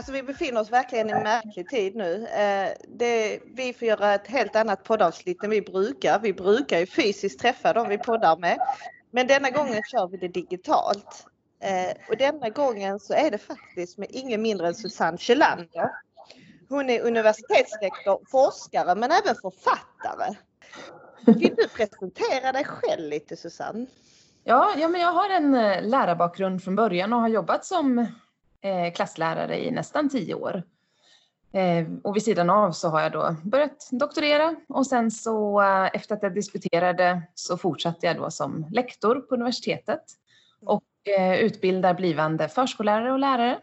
[0.00, 2.26] Alltså vi befinner oss verkligen i en märklig tid nu.
[2.26, 6.18] Eh, det, vi får göra ett helt annat poddavsnitt än vi brukar.
[6.18, 8.58] Vi brukar ju fysiskt träffa dem vi poddar med.
[9.10, 11.26] Men denna gången kör vi det digitalt.
[11.62, 15.90] Eh, och denna gången så är det faktiskt med ingen mindre än Susanne Kjellander.
[16.68, 20.34] Hon är universitetslektor, forskare men även författare.
[21.26, 23.86] Vill du presentera dig själv lite Susanne?
[24.44, 28.06] Ja, ja men jag har en eh, lärarbakgrund från början och har jobbat som
[28.62, 30.62] Eh, klasslärare i nästan tio år.
[31.52, 35.90] Eh, och vid sidan av så har jag då börjat doktorera och sen så eh,
[35.92, 40.02] efter att jag disputerade så fortsatte jag då som lektor på universitetet
[40.66, 40.82] och
[41.40, 43.58] utbildar blivande förskollärare och lärare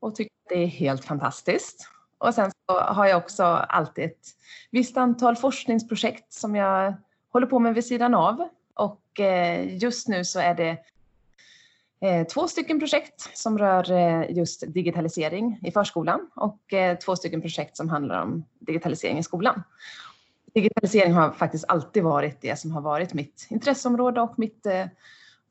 [0.00, 1.88] och tycker att det är helt fantastiskt.
[2.18, 4.26] Och sen så har jag också alltid ett
[4.70, 6.94] visst antal forskningsprojekt som jag
[7.32, 8.48] håller på med vid sidan av.
[8.74, 9.20] Och
[9.80, 10.78] just nu så är det
[12.34, 16.60] två stycken projekt som rör eh, just digitalisering i förskolan och
[17.04, 19.62] två stycken projekt som handlar om digitalisering i skolan.
[20.54, 24.66] Digitalisering har faktiskt alltid varit det som har varit mitt intresseområde och mitt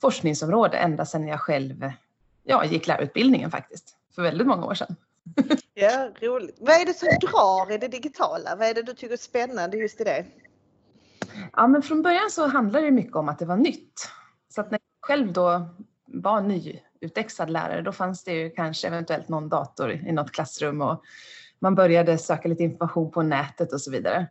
[0.02, 1.92] forskningsområde ända sedan jag själv
[2.44, 4.96] ja, gick lärarutbildningen faktiskt, för väldigt många år sedan.
[5.78, 6.58] Ja, roligt.
[6.60, 8.56] Vad är det som drar i det digitala?
[8.56, 10.26] Vad är det du tycker är spännande just i det?
[11.54, 14.10] Ja, men från början så handlade det mycket om att det var nytt.
[14.50, 15.70] Så att när jag själv då
[16.22, 21.04] var nyutexad lärare, då fanns det ju kanske eventuellt någon dator i något klassrum och
[21.60, 24.28] man började söka lite information på nätet och så vidare.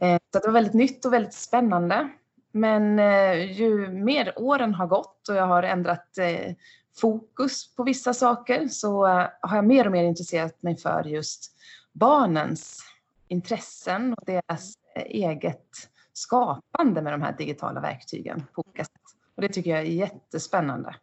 [0.00, 2.08] Eh, så det var väldigt nytt och väldigt spännande.
[2.52, 6.54] Men eh, ju mer åren har gått och jag har ändrat eh,
[7.00, 9.06] fokus på vissa saker så
[9.40, 11.52] har jag mer och mer intresserat mig för just
[11.92, 12.82] barnens
[13.28, 14.74] intressen och deras
[15.06, 15.68] eget
[16.12, 19.02] skapande med de här digitala verktygen på olika sätt.
[19.36, 20.94] Och det tycker jag är jättespännande.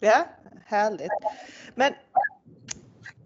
[0.00, 0.26] Ja,
[0.64, 1.10] härligt.
[1.74, 1.92] Men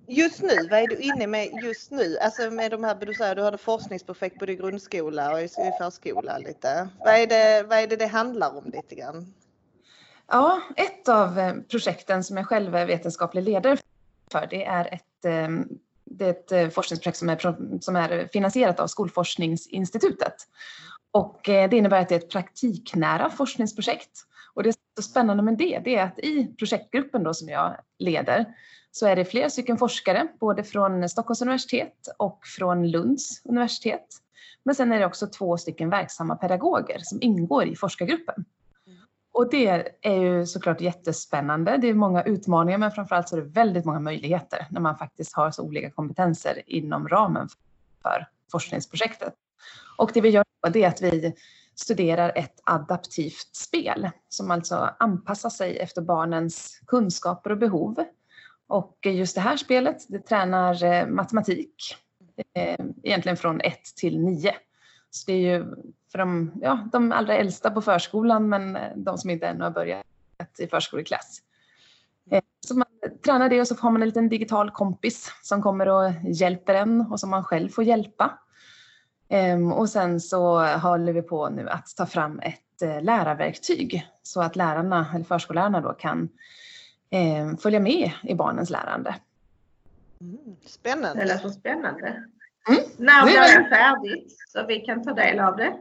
[0.06, 2.18] just nu, vad är du inne med just nu?
[2.18, 5.48] Alltså med de här, du säger du hade forskningsprojekt både i grundskola och i
[5.78, 6.88] förskola lite.
[6.98, 9.34] Vad är det vad är det, det handlar om lite grann?
[10.26, 13.76] Ja, ett av eh, projekten som jag själv är vetenskaplig ledare
[14.32, 15.48] för, det är ett, eh,
[16.04, 20.34] det är ett eh, forskningsprojekt som är, som är finansierat av Skolforskningsinstitutet.
[21.10, 24.26] Och det innebär att det är ett praktiknära forskningsprojekt.
[24.54, 27.48] Och det som är så spännande med det, det är att i projektgruppen då som
[27.48, 28.46] jag leder
[28.90, 34.06] så är det flera stycken forskare, både från Stockholms universitet och från Lunds universitet.
[34.62, 38.44] Men sen är det också två stycken verksamma pedagoger som ingår i forskargruppen.
[39.32, 41.76] Och det är ju såklart jättespännande.
[41.76, 45.36] Det är många utmaningar men framförallt så är det väldigt många möjligheter när man faktiskt
[45.36, 47.48] har så olika kompetenser inom ramen
[48.02, 49.34] för forskningsprojektet.
[49.96, 51.34] Och det vi gör det är att vi
[51.80, 58.04] studerar ett adaptivt spel som alltså anpassar sig efter barnens kunskaper och behov.
[58.68, 61.96] Och just det här spelet det tränar eh, matematik
[62.54, 64.54] eh, egentligen från 1 till 9.
[65.10, 65.64] Så det är ju
[66.12, 69.70] för de, ja, de allra äldsta på förskolan men eh, de som inte ännu har
[69.70, 70.06] börjat
[70.58, 71.42] i förskoleklass.
[72.66, 72.86] Så man
[73.24, 77.00] tränar det och så har man en liten digital kompis som kommer och hjälper en
[77.00, 78.38] och som man själv får hjälpa.
[79.32, 84.42] Ehm, och sen så håller vi på nu att ta fram ett eh, lärarverktyg så
[84.42, 86.28] att lärarna, eller förskollärarna då kan
[87.10, 89.14] ehm, följa med i barnens lärande.
[90.20, 91.24] Mm, spännande.
[91.24, 92.06] Det låter spännande.
[92.68, 92.80] Mm.
[92.96, 95.76] När blir det färdigt så vi kan ta del av det?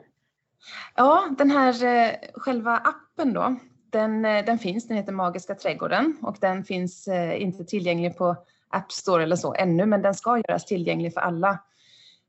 [0.96, 3.56] Ja, den här eh, själva appen då,
[3.90, 7.08] den, eh, den finns, den heter Magiska trädgården och den finns
[7.38, 8.36] inte tillgänglig på
[8.70, 11.60] App Store eller så ännu, men den ska göras tillgänglig för alla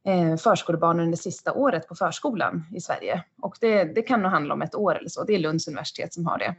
[0.04, 3.24] Eh, förskolebarn under sista året på förskolan i Sverige.
[3.42, 5.24] Och det, det kan nog handla om ett år eller så.
[5.24, 6.54] Det är Lunds universitet som har det.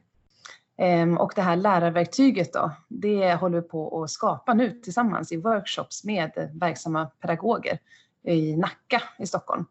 [0.78, 5.38] Ehm, och det här lärarverktyget då, det håller vi på att skapa nu tillsammans i
[5.38, 7.80] workshops med verksamma pedagoger
[8.24, 9.66] i Nacka i Stockholm.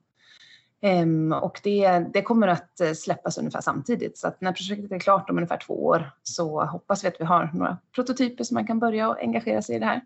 [0.81, 4.19] Ehm, och det, det, kommer att släppas ungefär samtidigt.
[4.19, 7.25] Så att när projektet är klart om ungefär två år så hoppas vi att vi
[7.25, 10.01] har några prototyper som man kan börja och engagera sig i det här.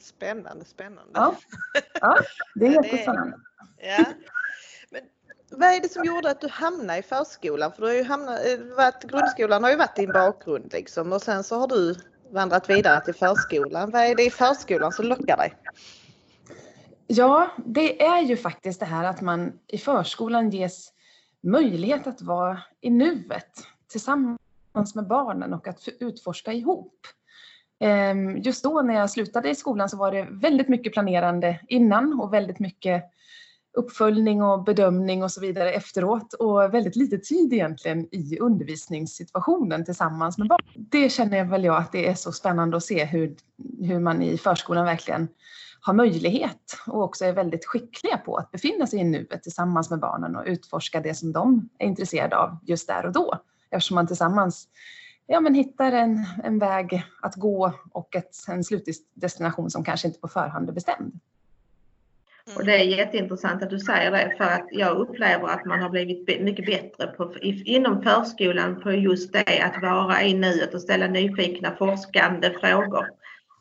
[0.00, 1.10] Spännande, spännande.
[1.14, 1.36] Ja,
[2.00, 2.18] ja
[2.54, 3.40] det är jättespännande.
[3.78, 4.04] Ja.
[4.90, 5.02] Men
[5.50, 7.72] vad är det som gjorde att du hamnade i förskolan?
[7.72, 11.22] För du har ju hamnat, eh, varit, grundskolan har ju varit din bakgrund liksom och
[11.22, 11.94] sen så har du
[12.32, 13.90] vandrat vidare till förskolan.
[13.90, 15.54] Vad är det i förskolan som lockar dig?
[17.06, 20.92] Ja, det är ju faktiskt det här att man i förskolan ges
[21.42, 23.50] möjlighet att vara i nuet
[23.88, 27.06] tillsammans med barnen och att utforska ihop.
[27.80, 32.20] Ehm, just då när jag slutade i skolan så var det väldigt mycket planerande innan
[32.20, 33.04] och väldigt mycket
[33.76, 40.38] uppföljning och bedömning och så vidare efteråt och väldigt lite tid egentligen i undervisningssituationen tillsammans
[40.38, 40.60] med barn.
[40.74, 43.36] Det känner väl jag att det är så spännande att se hur,
[43.80, 45.28] hur man i förskolan verkligen
[45.80, 50.00] har möjlighet och också är väldigt skickliga på att befinna sig i nuet tillsammans med
[50.00, 53.34] barnen och utforska det som de är intresserade av just där och då.
[53.70, 54.68] Eftersom man tillsammans
[55.26, 60.20] ja, men hittar en, en väg att gå och ett, en slutdestination som kanske inte
[60.20, 61.20] på förhand är bestämd.
[62.56, 65.90] Och det är jätteintressant att du säger det för att jag upplever att man har
[65.90, 71.06] blivit mycket bättre på, inom förskolan på just det att vara i nuet och ställa
[71.06, 73.06] nyfikna forskande frågor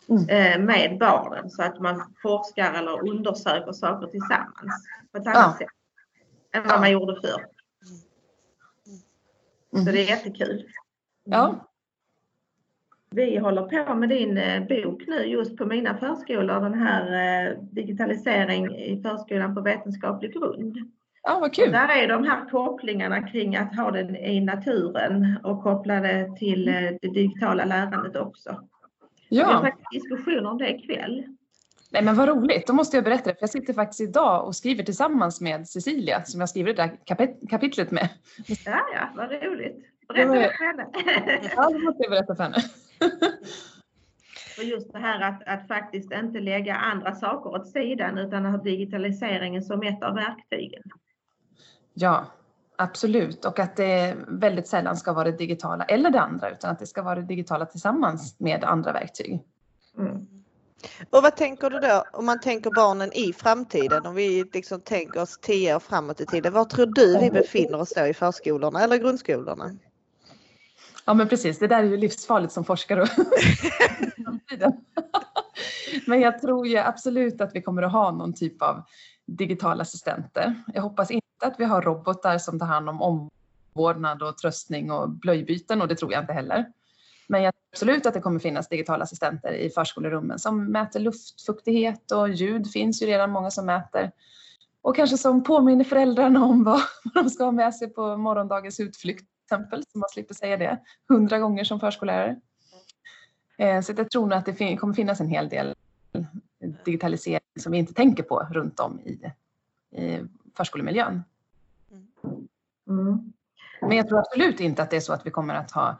[0.09, 0.29] mm.
[0.29, 5.67] Eh, med barnen så att man forskar eller undersöker saker tillsammans på ett annat ja.
[5.67, 5.67] sätt
[6.53, 7.45] än vad man gjorde förr.
[9.73, 9.85] Mm.
[9.85, 10.67] Så det är jättekul.
[11.23, 11.69] Ja.
[13.11, 17.05] Vi håller på med din eh, bok nu just på mina förskolor, den här
[17.51, 20.77] eh, digitalisering i förskolan på vetenskaplig grund.
[21.23, 21.71] Ja, vad kul.
[21.71, 26.67] där är de här kopplingarna kring att ha den i naturen och koppla det till
[26.67, 28.49] eh, det digitala lärandet också.
[29.29, 29.47] Ja.
[29.47, 31.23] Vi har faktiskt diskussioner om det ikväll.
[31.91, 33.35] Nej men vad roligt, då måste jag berätta det.
[33.35, 36.97] För jag sitter faktiskt idag och skriver tillsammans med Cecilia som jag skriver det där
[37.05, 38.09] kapit kapitlet med.
[38.65, 39.92] Ja, ja, vad roligt.
[40.13, 40.89] Berätta för henne.
[41.55, 42.57] Ja, det måste jag berätta för henne.
[44.57, 48.51] Och just det här att, att faktiskt inte lägga andra saker åt sidan utan att
[48.51, 50.83] ha digitaliseringen som ett av verktygen.
[51.93, 52.25] Ja,
[52.75, 53.45] absolut.
[53.45, 56.87] Och att det väldigt sällan ska vara det digitala eller det andra utan att det
[56.87, 59.43] ska vara det digitala tillsammans med andra verktyg.
[59.97, 60.27] Mm.
[61.09, 64.05] Och vad tänker du då om man tänker barnen i framtiden?
[64.05, 66.53] Om vi liksom tänker oss tio år framåt i tiden.
[66.53, 69.71] Var tror du vi befinner oss då i förskolorna eller grundskolorna?
[71.05, 73.05] Ja men precis, det där är ju livsfarligt som forskare.
[76.07, 78.83] men jag tror ju absolut att vi kommer att ha någon typ av
[79.25, 80.63] digitala assistenter.
[80.73, 83.29] Jag hoppas inte att vi har robotar som tar hand om
[83.75, 86.65] omvårdnad och tröstning och blöjbyten och det tror jag inte heller.
[87.27, 92.11] Men jag tror absolut att det kommer finnas digitala assistenter i förskolerummen som mäter luftfuktighet
[92.11, 94.11] och ljud finns ju redan många som mäter.
[94.81, 96.81] Och kanske som påminner föräldrarna om vad
[97.13, 100.79] de ska ha med sig på morgondagens utflykt exempel, så man slipper säga det
[101.09, 102.39] hundra gånger som förskollärare.
[103.57, 105.75] Eh, så jag tror nog att det kommer finnas en hel del
[106.85, 109.31] digitalisering som vi inte tänker på runt om i,
[110.01, 110.19] i
[110.57, 111.23] förskolemiljön.
[112.87, 113.33] Mm.
[113.81, 115.99] Men jag tror absolut inte att det är så att vi kommer att ha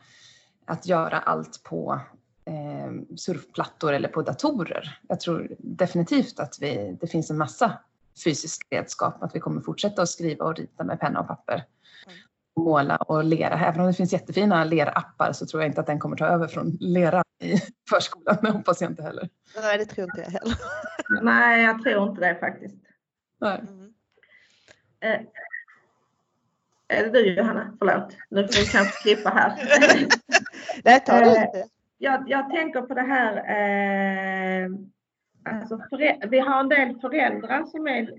[0.66, 2.00] att göra allt på
[2.46, 5.00] eh, surfplattor eller på datorer.
[5.08, 7.80] Jag tror definitivt att vi, det finns en massa
[8.24, 11.66] fysisk redskap, att vi kommer fortsätta att skriva och rita med penna och papper
[12.56, 13.60] måla och lera.
[13.68, 16.48] Även om det finns jättefina lerappar så tror jag inte att den kommer ta över
[16.48, 17.56] från lera i
[17.90, 18.38] förskolan.
[18.42, 19.30] Det hoppas jag inte heller.
[19.62, 20.56] Nej, det tror inte jag heller.
[21.22, 22.76] Nej, jag tror inte det faktiskt.
[23.42, 23.60] Nej.
[23.60, 23.94] Mm.
[25.00, 25.20] Eh,
[26.88, 27.76] är det du Johanna?
[27.80, 29.54] Förlåt, nu får vi kanske klippa här.
[30.84, 31.60] Nej, ta det inte.
[31.60, 31.66] Eh,
[31.98, 34.70] jag, jag tänker på det här eh,
[35.46, 35.80] Alltså
[36.30, 38.10] vi har en del föräldrar som är,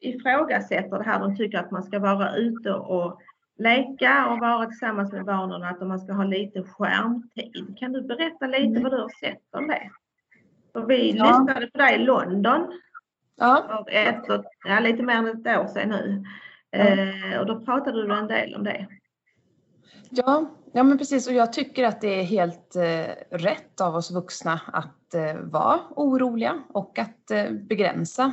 [0.00, 1.20] ifrågasätter det här.
[1.20, 3.20] De tycker att man ska vara ute och
[3.58, 7.76] leka och vara tillsammans med barnen att man ska ha lite skärmtid.
[7.78, 8.82] Kan du berätta lite mm.
[8.82, 9.90] vad du har sett om det?
[10.72, 11.24] För vi ja.
[11.24, 12.72] lyssnade på dig i London
[13.36, 13.64] ja.
[13.68, 16.24] för ett, ja, lite mer än ett år sedan nu.
[16.70, 16.78] Ja.
[16.78, 18.86] Eh, och då pratade du en del om det.
[20.10, 24.10] Ja, ja men precis och jag tycker att det är helt eh, rätt av oss
[24.10, 28.32] vuxna att eh, vara oroliga och att begränsa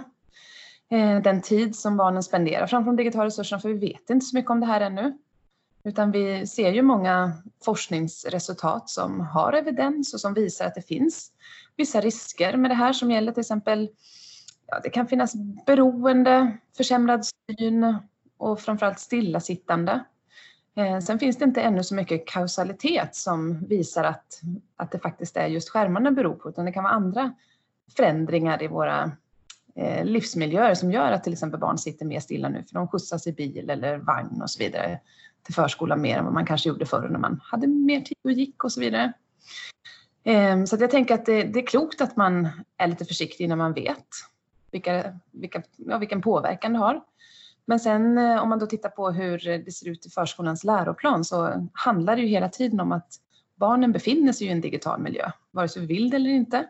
[0.91, 4.35] Eh, den tid som barnen spenderar framför de digitala resurserna, för vi vet inte så
[4.35, 5.17] mycket om det här ännu.
[5.83, 7.31] Utan vi ser ju många
[7.65, 11.31] forskningsresultat som har evidens och som visar att det finns
[11.77, 13.89] vissa risker med det här som gäller till exempel,
[14.67, 15.33] ja, det kan finnas
[15.65, 17.95] beroende, försämrad syn
[18.37, 20.03] och framförallt stillasittande.
[20.75, 24.41] Eh, sen finns det inte ännu så mycket kausalitet som visar att,
[24.75, 27.33] att det faktiskt är just skärmarna beror på, utan det kan vara andra
[27.97, 29.11] förändringar i våra
[29.79, 33.27] Eh, livsmiljöer som gör att till exempel barn sitter mer stilla nu för de skjutsas
[33.27, 34.99] i bil eller vagn och så vidare
[35.43, 38.31] till förskolan mer än vad man kanske gjorde förr när man hade mer tid och
[38.31, 39.13] gick och så vidare.
[40.23, 43.55] Ehm, så jag tänker att det, det, är klokt att man är lite försiktig när
[43.55, 44.05] man vet
[44.71, 47.01] vilka, vilka, ja, vilken påverkan det har.
[47.65, 51.25] Men sen eh, om man då tittar på hur det ser ut i förskolans läroplan
[51.25, 53.13] så handlar det ju hela tiden om att
[53.55, 56.67] barnen befinner sig i en digital miljö, vare sig vi vill det eller inte.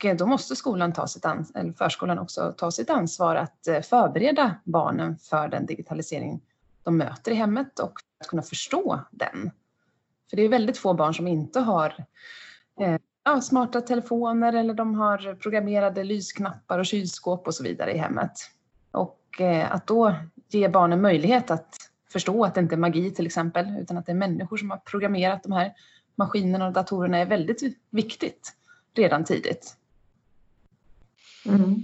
[0.00, 3.68] Och eh, då måste skolan ta sitt ansvar, eller förskolan också ta sitt ansvar att
[3.68, 6.40] eh, förbereda barnen för den digitalisering
[6.82, 9.50] de möter i hemmet och att kunna förstå den.
[10.30, 12.04] För det är väldigt få barn som inte har
[12.80, 17.98] eh, ja, smarta telefoner eller de har programmerade lysknappar och kylskåp och så vidare i
[17.98, 18.32] hemmet.
[18.90, 20.14] Och eh, att då
[20.48, 21.76] ge barnen möjlighet att
[22.12, 24.78] förstå att det inte är magi till exempel, utan att det är människor som har
[24.78, 25.72] programmerat de här
[26.14, 28.52] maskinerna och datorerna är väldigt viktigt
[28.94, 29.76] redan tidigt.
[31.46, 31.74] Mm.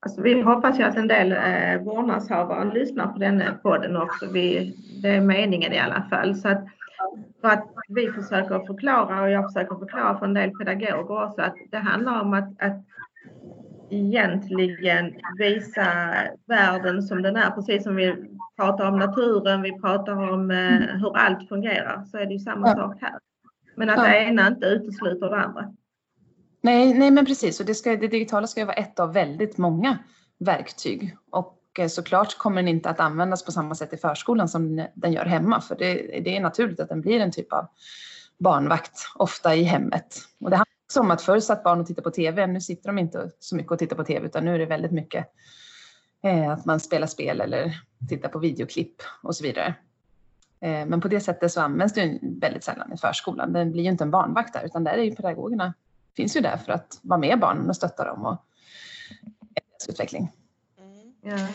[0.00, 4.26] Alltså, vi hoppas ju att en del eh, vårdnadshavare lyssnar på den podden också.
[4.32, 6.34] Vi, det är meningen i alla fall.
[6.34, 6.64] Så att,
[7.40, 11.56] för att vi försöker förklara och jag försöker förklara för en del pedagoger också att
[11.70, 12.84] det handlar om att, att
[13.90, 16.14] egentligen visa
[16.46, 17.50] världen som den är.
[17.50, 18.14] Precis som vi
[18.56, 22.68] pratar om naturen, vi pratar om eh, hur allt fungerar så är det ju samma
[22.68, 22.74] ja.
[22.74, 23.18] sak här.
[23.76, 24.02] Men att ja.
[24.02, 25.72] det ena inte utesluter det andra.
[26.64, 27.60] Nej, nej men precis.
[27.60, 29.98] Och det, ska, det digitala ska ju vara ett av väldigt många
[30.38, 31.16] verktyg.
[31.30, 35.12] Och eh, såklart kommer den inte att användas på samma sätt i förskolan som den
[35.12, 35.60] gör hemma.
[35.60, 37.66] För det, det är naturligt att den blir en typ av
[38.38, 40.18] barnvakt, ofta i hemmet.
[40.40, 42.46] Och det handlar också om att förr satt barn och tittade på TV.
[42.46, 44.92] Nu sitter de inte så mycket och tittar på TV utan nu är det väldigt
[44.92, 45.26] mycket
[46.22, 49.74] eh, att man spelar spel eller tittar på videoklipp och så vidare.
[50.60, 53.52] Eh, men på det sättet så används den väldigt sällan i förskolan.
[53.52, 55.74] Den blir ju inte en barnvakt där utan där är ju pedagogerna
[56.16, 58.36] finns ju där för att vara med barnen och stötta dem och
[59.54, 60.32] deras utveckling.
[60.78, 61.38] Mm.
[61.38, 61.48] Ja.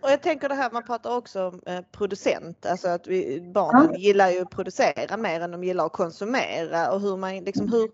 [0.00, 3.90] Och jag tänker det här, man pratar också om eh, producent, alltså att vi, barnen
[3.92, 3.98] ja.
[3.98, 7.90] gillar ju att producera mer än de gillar att konsumera och hur, man, liksom, hur,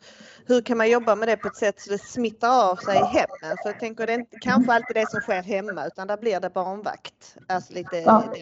[0.46, 3.04] hur kan man jobba med det på ett sätt så det smittar av sig i
[3.04, 3.56] hemmen?
[3.62, 6.40] För jag tänker det är inte kanske alltid det som sker hemma utan där blir
[6.40, 7.36] det barnvakt.
[7.48, 8.34] Alltså lite ja.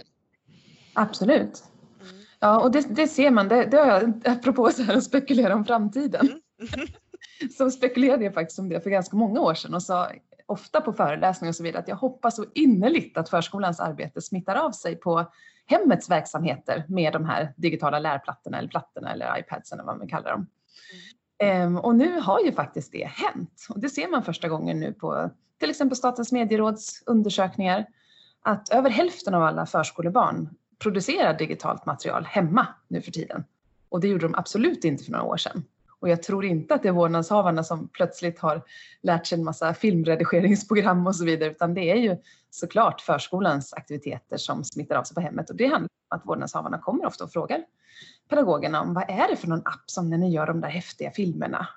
[0.95, 1.65] Absolut.
[2.01, 2.23] Mm.
[2.41, 5.55] Ja, och det, det, ser man, det, det har jag, apropå så här att spekulera
[5.55, 6.41] om framtiden.
[6.59, 6.87] Mm.
[7.59, 10.11] så spekulerade jag faktiskt om det för ganska många år sedan och sa
[10.47, 14.57] ofta på föreläsningar och så vidare att jag hoppas så innerligt att förskolans arbete smittar
[14.57, 15.33] av sig på
[15.67, 20.31] hemmets verksamheter med de här digitala lärplattorna eller plattorna eller iPadsen eller vad man kallar
[20.31, 20.47] dem.
[21.39, 21.79] Mm.
[21.79, 25.31] och nu har ju faktiskt det hänt och det ser man första gången nu på
[25.59, 27.87] till exempel Statens medieråds undersökningar
[28.43, 30.49] att över hälften av alla förskolebarn
[30.79, 33.45] producerar digitalt material hemma nu för tiden.
[33.89, 35.65] Och det gjorde de absolut inte för några år sedan.
[36.03, 38.63] Och jag tror inte att det är vårdnadshavarna som plötsligt har
[39.03, 42.17] lärt sig en massa filmredigeringsprogram och så vidare, utan det är ju
[42.51, 45.51] såklart förskolans aktiviteter som smittar av sig på hemmet.
[45.51, 47.65] Och det handlar om att vårdnadshavarna kommer ofta och frågar
[48.29, 51.11] pedagogerna om vad är det för någon app som när ni gör de där häftiga
[51.11, 51.69] filmerna?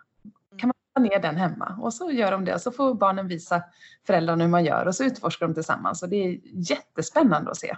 [0.57, 1.79] Kan man ta ner den hemma?
[1.81, 3.63] Och så gör de det och så får barnen visa
[4.07, 6.03] föräldrarna hur man gör och så utforskar de tillsammans.
[6.03, 7.75] Och det är jättespännande att se.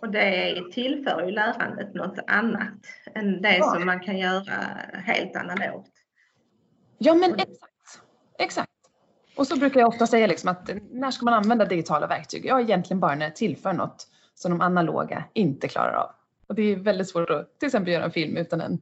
[0.00, 3.74] Och det tillför ju lärandet något annat än det ja.
[3.74, 4.54] som man kan göra
[4.92, 5.90] helt analogt.
[6.98, 8.00] Ja men exakt.
[8.38, 8.70] Exakt.
[9.36, 12.44] Och så brukar jag ofta säga liksom att när ska man använda digitala verktyg?
[12.44, 16.10] Ja egentligen bara när det tillför något som de analoga inte klarar av.
[16.46, 18.80] Och det är väldigt svårt att till exempel göra en film utan en,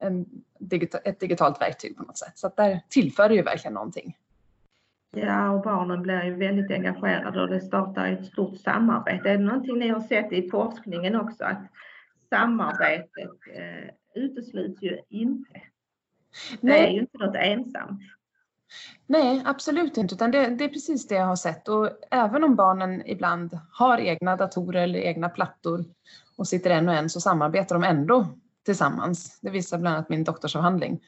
[0.00, 0.26] en
[0.58, 2.38] digital, ett digitalt verktyg på något sätt.
[2.38, 4.16] Så att där tillför det ju verkligen någonting.
[5.16, 9.30] Ja, och barnen blir ju väldigt engagerade och det startar ett stort samarbete.
[9.30, 11.62] Är det någonting ni har sett i forskningen också att
[12.30, 15.52] samarbetet eh, utesluts ju inte?
[16.60, 16.86] Det Nej.
[16.86, 18.00] är ju inte något ensamt.
[19.06, 21.68] Nej, absolut inte, utan det, det, är precis det jag har sett.
[21.68, 25.84] Och även om barnen ibland har egna datorer eller egna plattor
[26.36, 28.26] och sitter en och en så samarbetar de ändå
[28.64, 29.38] tillsammans.
[29.40, 31.00] Det visar bland annat min doktorsavhandling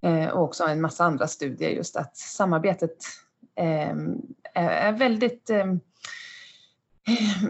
[0.00, 2.96] eh, och också en massa andra studier just att samarbetet
[4.54, 5.80] är väldigt ehm,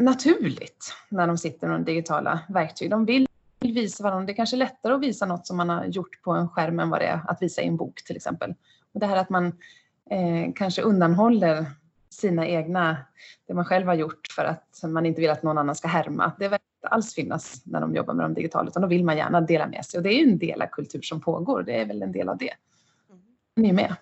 [0.01, 2.91] naturligt när de sitter med de digitala verktyg.
[2.91, 3.29] De vill
[3.61, 4.27] visa varandra.
[4.27, 6.81] Det är kanske är lättare att visa något som man har gjort på en skärm
[6.81, 8.55] än vad det är att visa i en bok till exempel.
[8.93, 9.47] Och det här att man
[10.11, 11.67] eh, kanske undanhåller
[12.11, 12.97] sina egna,
[13.47, 16.33] det man själv har gjort för att man inte vill att någon annan ska härma.
[16.39, 19.17] Det verkar inte alls finnas när de jobbar med de digitala utan då vill man
[19.17, 21.63] gärna dela med sig och det är ju en del av kultur som pågår.
[21.63, 22.55] Det är väl en del av det.
[23.57, 23.95] Ni är med.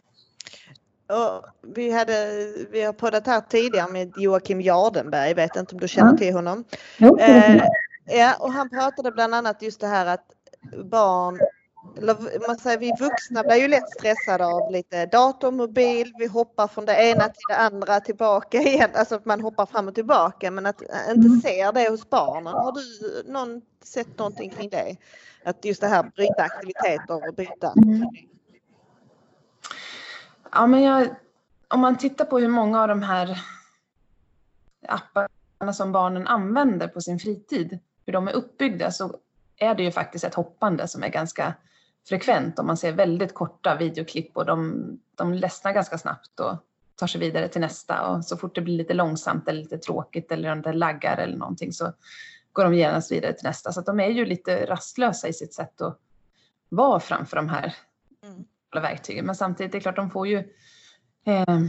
[1.13, 5.89] Och vi, hade, vi har poddat här tidigare med Joakim Jardenberg, vet inte om du
[5.89, 6.65] känner till honom?
[7.21, 7.63] Eh,
[8.05, 10.25] ja, och han pratade bland annat just det här att
[10.85, 11.41] barn,
[11.99, 16.69] eller man säger vi vuxna blir ju lätt stressade av lite dator, mobil, vi hoppar
[16.69, 20.51] från det ena till det andra tillbaka igen, alltså att man hoppar fram och tillbaka
[20.51, 21.41] men att inte mm.
[21.41, 22.53] ser det hos barnen.
[22.53, 24.97] Har du någon, sett någonting kring det?
[25.45, 27.73] Att just det här bryta aktiviteter och byta?
[27.85, 28.07] Mm.
[30.53, 31.09] Ja, men jag,
[31.69, 33.43] om man tittar på hur många av de här
[34.89, 39.17] apparna som barnen använder på sin fritid, hur de är uppbyggda, så
[39.57, 41.55] är det ju faktiskt ett hoppande som är ganska
[42.09, 42.59] frekvent.
[42.59, 46.57] Om man ser väldigt korta videoklipp och de, de ledsnar ganska snabbt och
[46.97, 48.07] tar sig vidare till nästa.
[48.07, 51.37] Och så fort det blir lite långsamt eller lite tråkigt eller om det laggar eller
[51.37, 51.93] någonting så
[52.53, 53.73] går de genast vidare till nästa.
[53.73, 55.99] Så att de är ju lite rastlösa i sitt sätt att
[56.69, 57.75] vara framför de här
[58.25, 58.45] mm
[58.81, 59.27] verktygen.
[59.27, 60.37] Men samtidigt, det är klart, de får ju
[61.25, 61.61] eh,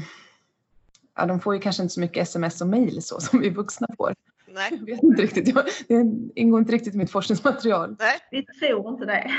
[1.15, 3.88] ja, de får ju kanske inte så mycket sms och mejl så som vi vuxna
[3.98, 4.15] får.
[4.48, 4.69] Nej.
[4.72, 6.05] Jag vet inte riktigt, jag, det
[6.36, 7.95] ingår inte riktigt i mitt forskningsmaterial.
[8.00, 8.19] Nej.
[8.31, 9.31] Vi tror inte det.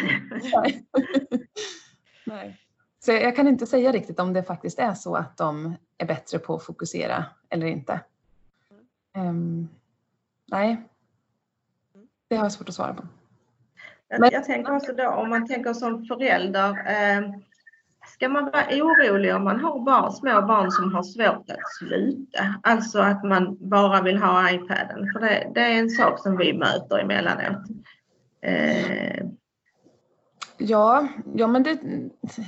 [0.54, 0.85] Nej.
[2.26, 2.61] Nej.
[3.00, 6.38] Så jag kan inte säga riktigt om det faktiskt är så att de är bättre
[6.38, 8.00] på att fokusera eller inte.
[9.16, 9.68] Um,
[10.47, 10.88] nej,
[12.28, 13.02] det har jag svårt att svara på.
[14.09, 16.71] Jag, jag tänker också då om man tänker som förälder.
[16.71, 17.30] Eh,
[18.14, 22.54] ska man vara orolig om man har barn, små barn som har svårt att sluta?
[22.62, 25.12] Alltså att man bara vill ha iPaden.
[25.12, 27.62] För det, det är en sak som vi möter emellanåt.
[28.42, 29.26] Eh,
[30.59, 31.78] Ja, ja men det,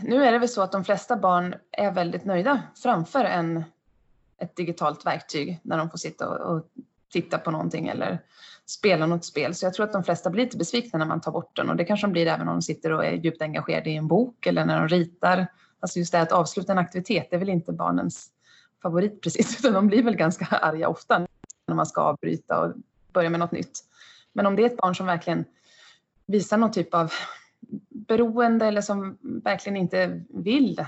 [0.03, 3.65] nu är det väl så att de flesta barn är väldigt nöjda framför en,
[4.41, 6.67] ett digitalt verktyg när de får sitta och, och
[7.13, 8.19] titta på någonting eller
[8.67, 9.55] spela något spel.
[9.55, 11.77] Så jag tror att de flesta blir lite besvikna när man tar bort den och
[11.77, 14.47] det kanske de blir även om de sitter och är djupt engagerade i en bok
[14.47, 15.47] eller när de ritar.
[15.81, 18.31] Alltså just det att avsluta en aktivitet, det är väl inte barnens
[18.83, 21.27] favorit precis, utan de blir väl ganska arga ofta
[21.67, 22.73] när man ska avbryta och
[23.13, 23.81] börja med något nytt.
[24.33, 25.45] Men om det är ett barn som verkligen
[26.27, 27.13] visar någon typ av
[27.89, 30.85] beroende eller som verkligen inte vill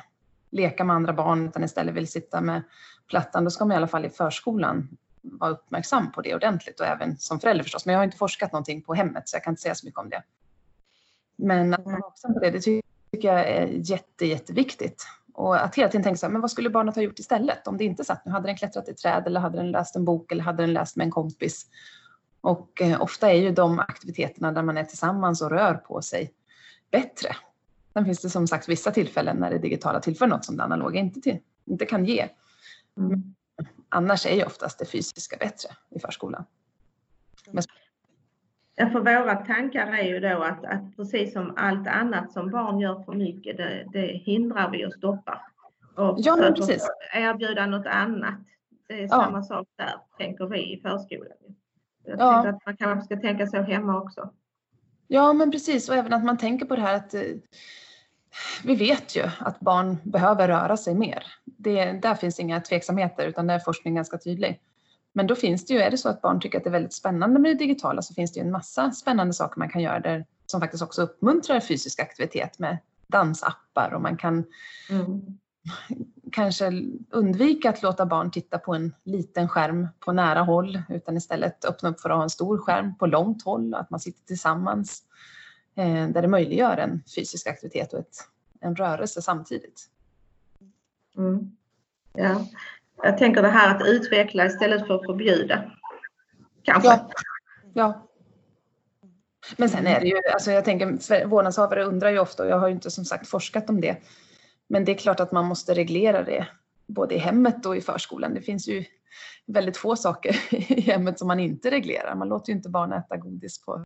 [0.50, 2.62] leka med andra barn utan istället vill sitta med
[3.08, 4.88] plattan, då ska man i alla fall i förskolan
[5.32, 7.86] vara uppmärksam på det ordentligt och även som förälder förstås.
[7.86, 10.00] Men jag har inte forskat någonting på hemmet så jag kan inte säga så mycket
[10.00, 10.22] om det.
[11.36, 12.82] Men att vara vaksam på det, det tycker
[13.22, 15.06] jag är jätte, jätteviktigt.
[15.34, 17.66] Och att hela tiden tänka så här, men vad skulle barnet ha gjort istället?
[17.66, 20.04] Om det inte satt nu, hade den klättrat i träd eller hade den läst en
[20.04, 21.66] bok eller hade den läst med en kompis?
[22.40, 26.32] Och eh, ofta är ju de aktiviteterna där man är tillsammans och rör på sig
[26.90, 27.36] bättre.
[27.92, 31.00] Sen finns det som sagt vissa tillfällen när det digitala tillför något som det analoga
[31.00, 32.28] inte, till, inte kan ge.
[32.96, 33.34] Mm.
[33.88, 36.44] Annars är ju oftast det fysiska bättre i förskolan.
[37.50, 37.62] Men...
[38.74, 42.80] Ja, för våra tankar är ju då att, att precis som allt annat som barn
[42.80, 45.42] gör för mycket, det, det hindrar vi och stoppar.
[45.94, 46.88] Och ja, men precis.
[47.12, 48.38] erbjuda något annat.
[48.88, 49.42] Det är samma ja.
[49.42, 51.32] sak där, tänker vi i förskolan.
[52.04, 52.42] Jag ja.
[52.42, 54.32] tänkte att man kanske ska tänka så hemma också.
[55.06, 55.88] Ja, men precis.
[55.88, 57.22] Och även att man tänker på det här att eh,
[58.64, 61.26] vi vet ju att barn behöver röra sig mer.
[61.44, 64.60] Det, där finns inga tveksamheter utan där är forskningen ganska tydlig.
[65.12, 66.94] Men då finns det ju, är det så att barn tycker att det är väldigt
[66.94, 70.00] spännande med det digitala så finns det ju en massa spännande saker man kan göra
[70.00, 74.44] där som faktiskt också uppmuntrar fysisk aktivitet med dansappar och man kan
[74.90, 75.22] mm.
[76.32, 76.72] kanske
[77.10, 81.88] undvika att låta barn titta på en liten skärm på nära håll utan istället öppna
[81.88, 85.02] upp för att ha en stor skärm på långt håll, att man sitter tillsammans
[85.86, 88.16] där det möjliggör en fysisk aktivitet och ett,
[88.60, 89.88] en rörelse samtidigt.
[91.16, 91.56] Mm.
[92.12, 92.46] Ja.
[93.02, 95.72] Jag tänker det här att utveckla istället för att förbjuda.
[96.62, 96.88] Kanske.
[96.88, 97.10] Ja.
[97.72, 98.08] ja.
[99.56, 102.68] Men sen är det ju, alltså jag tänker vårdnadshavare undrar ju ofta och jag har
[102.68, 103.96] ju inte som sagt forskat om det.
[104.66, 106.46] Men det är klart att man måste reglera det
[106.86, 108.34] både i hemmet och i förskolan.
[108.34, 108.84] Det finns ju
[109.46, 112.14] väldigt få saker i hemmet som man inte reglerar.
[112.14, 113.84] Man låter ju inte barn äta godis på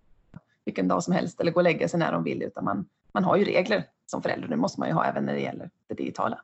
[0.64, 3.24] vilken dag som helst eller gå och lägga sig när de vill utan man, man
[3.24, 4.48] har ju regler som förälder.
[4.48, 6.40] Det måste man ju ha även när det gäller det digitala.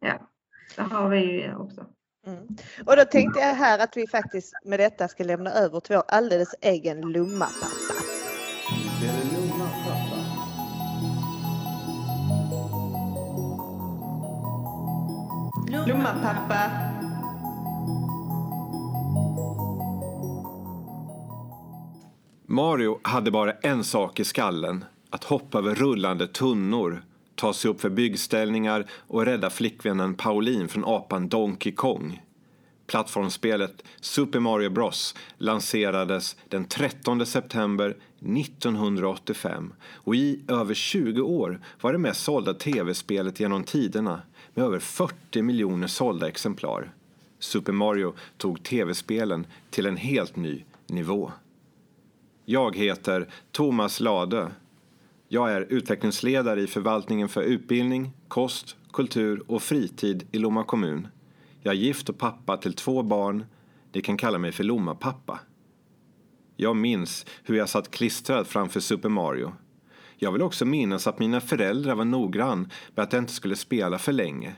[0.00, 0.18] Ja,
[0.76, 1.86] det har vi ju också.
[2.26, 2.46] Mm.
[2.86, 6.04] Och då tänkte jag här att vi faktiskt med detta ska lämna över till vår
[6.08, 7.94] alldeles egen Lumma-pappa.
[15.86, 16.95] Lumma-pappa.
[22.48, 24.84] Mario hade bara en sak i skallen.
[25.10, 27.02] Att hoppa över rullande tunnor,
[27.34, 32.22] ta sig upp för byggställningar och rädda flickvännen Pauline från apan Donkey Kong.
[32.86, 41.92] Plattformsspelet Super Mario Bros lanserades den 13 september 1985 och i över 20 år var
[41.92, 44.22] det mest sålda tv-spelet genom tiderna
[44.54, 46.92] med över 40 miljoner sålda exemplar.
[47.38, 51.32] Super Mario tog tv-spelen till en helt ny nivå.
[52.48, 54.50] Jag heter Thomas Lade.
[55.28, 61.08] Jag är utvecklingsledare i förvaltningen för utbildning, kost, kultur och fritid i Lomma kommun.
[61.62, 63.44] Jag är gift och pappa till två barn.
[63.92, 65.40] Ni kan kalla mig för Lomma-pappa.
[66.56, 69.52] Jag minns hur jag satt klistrad framför Super Mario.
[70.16, 73.98] Jag vill också minnas att mina föräldrar var noggrann med att jag inte skulle spela
[73.98, 74.56] för länge.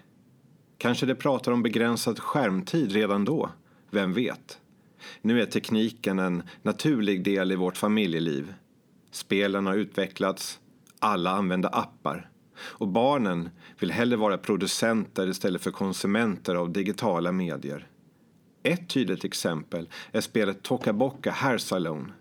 [0.79, 3.51] Kanske de pratar om begränsad skärmtid redan då.
[3.91, 4.59] Vem vet?
[5.23, 8.55] Nu är tekniken en naturlig del i vårt familjeliv.
[9.11, 10.61] Spelen har utvecklats,
[10.99, 12.31] alla använder appar
[12.61, 17.89] och barnen vill hellre vara producenter istället för konsumenter av digitala medier.
[18.63, 22.13] Ett tydligt exempel är spelet Tokaboka Hair Salon.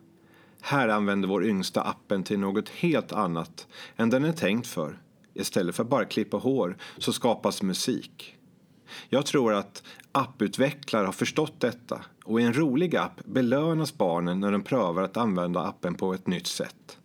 [0.62, 5.02] Här använder vår yngsta appen till något helt annat än den är tänkt för.
[5.34, 8.37] Istället för att bara klippa hår så skapas musik.
[9.10, 14.52] Jag tror att apputvecklare har förstått detta och i en rolig app belönas barnen när
[14.52, 16.98] de prövar att använda appen på ett nytt sätt.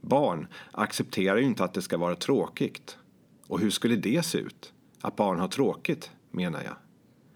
[0.00, 2.98] Barn accepterar ju inte att det ska vara tråkigt.
[3.46, 4.72] Och hur skulle det se ut?
[5.00, 6.74] Att barn har tråkigt, menar jag.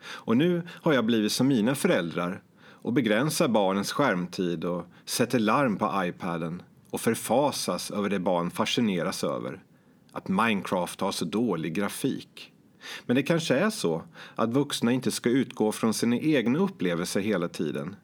[0.03, 2.43] Och nu har jag blivit som mina föräldrar
[2.83, 9.25] och begränsar barnens skärmtid och sätter larm på iPaden och förfasas över det barn fascineras
[9.25, 9.63] över.
[10.13, 12.53] Att Minecraft har så dålig grafik.
[13.07, 14.03] Men det kanske är så
[14.35, 17.97] att vuxna inte ska utgå från sina egna upplevelser hela tiden.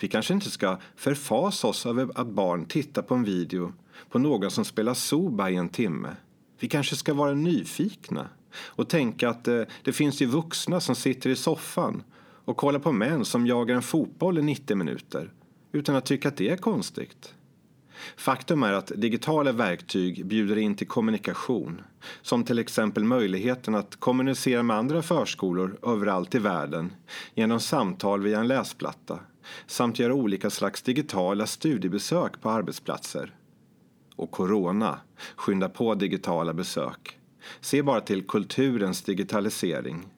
[0.00, 3.72] Vi kanske inte ska förfasa oss över att barn tittar på en video
[4.10, 6.16] på någon som spelar Soba i en timme.
[6.60, 11.30] Vi kanske ska vara nyfikna och tänka att det, det finns ju vuxna som sitter
[11.30, 12.02] i soffan
[12.44, 15.32] och kollar på män som jagar en fotboll i 90 minuter
[15.72, 17.34] utan att tycka att det är konstigt.
[18.16, 21.82] Faktum är att digitala verktyg bjuder in till kommunikation
[22.22, 26.92] som till exempel möjligheten att kommunicera med andra förskolor överallt i världen
[27.34, 29.18] genom samtal via en läsplatta
[29.66, 33.34] samt göra olika slags digitala studiebesök på arbetsplatser.
[34.16, 34.98] Och corona
[35.36, 37.18] skyndar på digitala besök.
[37.60, 40.08] Se bara till kulturens digitalisering.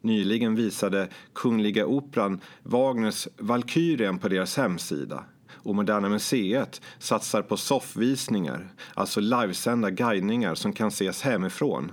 [0.00, 5.24] Nyligen visade Kungliga Operan Wagners Valkyrien på deras hemsida
[5.62, 11.92] och Moderna Museet satsar på soffvisningar, alltså livesända guidningar som kan ses hemifrån.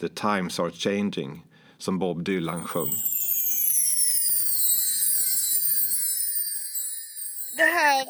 [0.00, 1.46] The times are changing,
[1.78, 2.90] som Bob Dylan sjöng.
[7.56, 8.06] Det här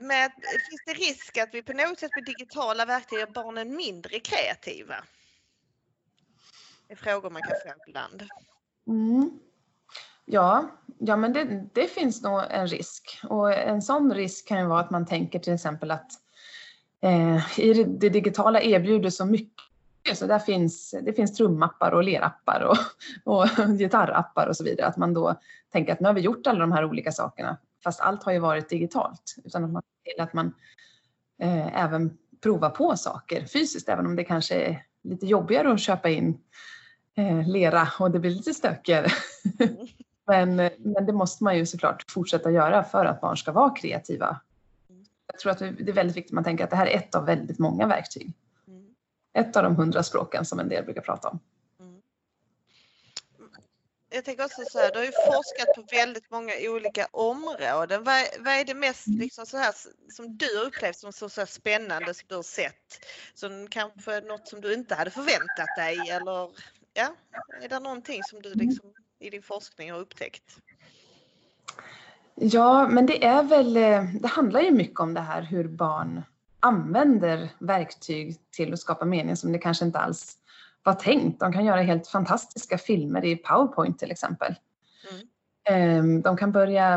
[0.00, 0.32] med,
[0.68, 5.04] finns det risk att vi på något sätt med digitala verktyg gör barnen mindre kreativa?
[6.86, 8.28] Det är frågor man kan få ibland.
[8.86, 9.38] Mm.
[10.24, 14.66] Ja, ja men det, det, finns nog en risk och en sån risk kan ju
[14.66, 16.12] vara att man tänker till exempel att
[17.02, 19.62] eh, i det, digitala erbjuder så mycket
[20.14, 22.76] så där finns, det finns trumappar och lerappar och,
[23.34, 24.86] och gitarrappar och så vidare.
[24.86, 25.34] Att man då
[25.72, 28.38] tänker att nu har vi gjort alla de här olika sakerna fast allt har ju
[28.38, 29.36] varit digitalt.
[29.44, 30.54] Utan att man vill att man
[31.42, 36.08] eh, även provar på saker fysiskt även om det kanske är lite jobbigare att köpa
[36.08, 36.38] in
[37.16, 39.08] eh, lera och det blir lite stökigare.
[39.60, 39.76] Mm.
[40.26, 44.40] Men, men det måste man ju såklart fortsätta göra för att barn ska vara kreativa.
[45.32, 47.14] Jag tror att det är väldigt viktigt att man tänker att det här är ett
[47.14, 48.32] av väldigt många verktyg.
[48.68, 48.94] Mm.
[49.32, 51.38] Ett av de hundra språken som en del brukar prata om.
[51.80, 52.02] Mm.
[54.10, 58.04] Jag tänker också så här, du har ju forskat på väldigt många olika områden.
[58.04, 59.18] Vad, vad är det mest mm.
[59.18, 59.74] liksom så här,
[60.08, 63.06] som du har upplevt som så, så spännande som du har sett?
[63.34, 66.50] Som kanske något som du inte hade förväntat dig eller
[66.94, 67.14] ja,
[67.62, 70.56] är det någonting som du liksom i din forskning har upptäckt?
[72.34, 76.22] Ja, men det är väl, eh, det handlar ju mycket om det här hur barn
[76.60, 80.36] använder verktyg till att skapa mening som det kanske inte alls
[80.82, 81.40] var tänkt.
[81.40, 84.54] De kan göra helt fantastiska filmer i Powerpoint till exempel.
[85.10, 85.26] Mm.
[85.64, 86.94] Ehm, de kan börja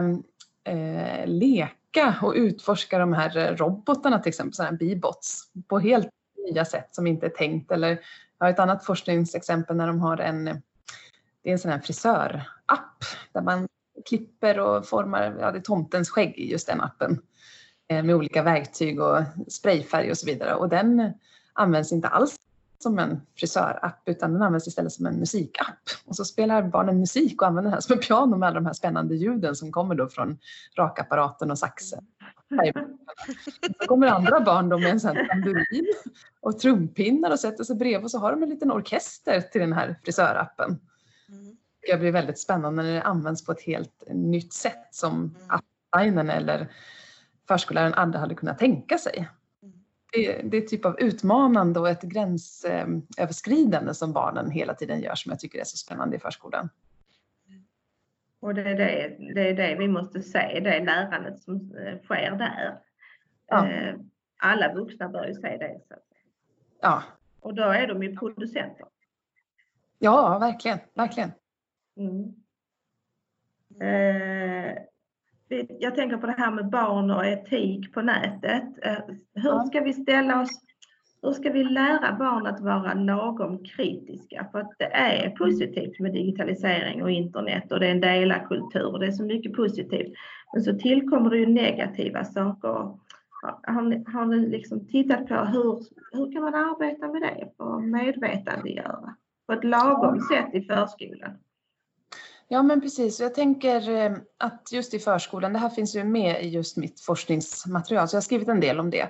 [0.64, 6.10] eh, leka och utforska de här robotarna till exempel, sådana här bibots, på helt
[6.50, 7.72] nya sätt som inte är tänkt.
[7.72, 7.90] Eller
[8.38, 10.62] jag har ett annat forskningsexempel när de har en
[11.46, 13.04] det är en sån här frisörapp
[13.34, 13.68] där man
[14.10, 17.22] klipper och formar, ja det är tomtens skägg i just den appen
[17.88, 21.14] eh, med olika verktyg och sprayfärg och så vidare och den
[21.54, 22.36] används inte alls
[22.80, 25.80] som en frisörapp utan den används istället som en musikapp.
[26.06, 28.66] Och så spelar barnen musik och använder den här som en piano med alla de
[28.66, 30.38] här spännande ljuden som kommer då från
[30.78, 32.06] rakapparaten och saxen.
[33.82, 35.94] Så kommer andra barn då med en sån tamburin
[36.42, 39.74] och trumpinnar och sätter sig bredvid och så har de en liten orkester till den
[39.74, 40.80] här frisörappen.
[41.88, 45.32] Det blir väldigt spännande när det används på ett helt nytt sätt som mm.
[45.48, 46.68] appdesignen eller
[47.48, 49.30] förskolläraren aldrig hade kunnat tänka sig.
[49.64, 49.76] Mm.
[50.12, 55.16] Det, det är ett typ av utmanande och ett gränsöverskridande som barnen hela tiden gör
[55.16, 56.70] som jag tycker är så spännande i förskolan.
[58.40, 62.32] Och det är det, det, är det vi måste se, det lärandet som eh, sker
[62.32, 62.80] där.
[63.48, 63.68] Ja.
[63.68, 63.96] Eh,
[64.38, 65.82] alla vuxna bör ju se det.
[65.88, 65.96] Så.
[66.82, 67.04] Ja.
[67.40, 68.86] Och då är de ju producenter.
[70.00, 71.32] Ja, verkligen, verkligen.
[71.98, 72.34] Mm.
[73.82, 74.78] Eh,
[75.80, 78.64] jag tänker på det här med barn och etik på nätet.
[78.82, 78.98] Eh,
[79.34, 80.62] hur ska vi ställa oss,
[81.22, 84.48] hur ska vi lära barn att vara lagom kritiska?
[84.52, 89.00] För att det är positivt med digitalisering och internet och det är en delarkultur och
[89.00, 90.14] det är så mycket positivt.
[90.54, 92.98] Men så tillkommer det ju negativa saker.
[93.68, 95.80] Har ni, har ni liksom tittat på hur,
[96.12, 99.16] hur kan man arbeta med det för att medvetandegöra?
[99.48, 101.32] på ett lagom sätt i förskolan.
[102.48, 106.44] Ja men precis, jag tänker eh, att just i förskolan, det här finns ju med
[106.44, 109.10] i just mitt forskningsmaterial, så jag har skrivit en del om det.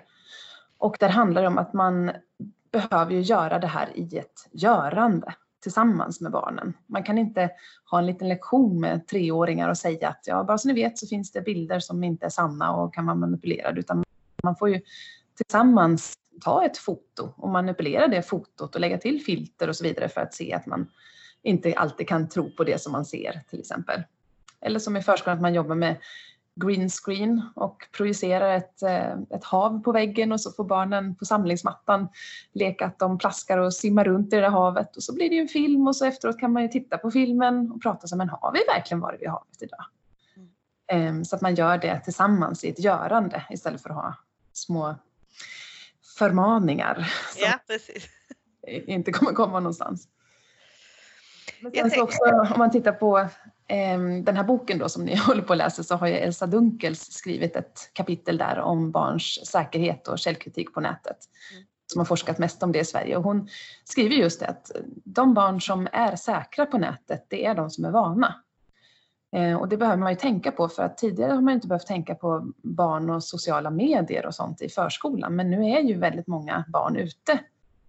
[0.77, 2.11] Och där handlar det om att man
[2.71, 6.73] behöver ju göra det här i ett görande tillsammans med barnen.
[6.87, 7.49] Man kan inte
[7.91, 11.07] ha en liten lektion med treåringar och säga att ja, bara så ni vet så
[11.07, 14.03] finns det bilder som inte är sanna och kan vara manipulerade, utan
[14.43, 14.81] man får ju
[15.35, 20.09] tillsammans ta ett foto och manipulera det fotot och lägga till filter och så vidare
[20.09, 20.87] för att se att man
[21.45, 24.03] inte alltid kan tro på det som man ser till exempel.
[24.61, 25.95] Eller som i förskolan att man jobbar med
[26.55, 31.25] green screen och projicerar ett, eh, ett hav på väggen och så får barnen på
[31.25, 32.07] samlingsmattan
[32.53, 35.35] leka att de plaskar och simmar runt i det där havet och så blir det
[35.35, 38.17] ju en film och så efteråt kan man ju titta på filmen och prata så
[38.17, 39.85] men har vi verkligen varit vid havet idag?
[40.87, 41.25] Mm.
[41.25, 44.15] Så att man gör det tillsammans i ett görande istället för att ha
[44.53, 44.95] små
[46.17, 48.09] förmaningar ja, precis.
[48.67, 50.07] inte kommer komma någonstans.
[51.61, 53.19] Men sen så också om man tittar på
[53.67, 56.47] eh, den här boken då som ni håller på att läsa så har ju Elsa
[56.47, 61.17] Dunkels skrivit ett kapitel där om barns säkerhet och källkritik på nätet.
[61.51, 61.63] Mm.
[61.87, 63.47] Som har forskat mest om det i Sverige och hon
[63.83, 64.71] skriver just det att
[65.03, 68.35] de barn som är säkra på nätet det är de som är vana.
[69.35, 71.87] Eh, och det behöver man ju tänka på för att tidigare har man inte behövt
[71.87, 75.35] tänka på barn och sociala medier och sånt i förskolan.
[75.35, 77.39] Men nu är ju väldigt många barn ute